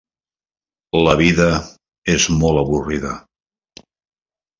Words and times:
La 1.07 1.11
vida 1.19 1.49
és 2.13 2.25
molt 2.39 2.61
avorrida. 2.63 3.13